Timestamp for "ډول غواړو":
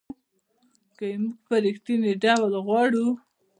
2.23-3.07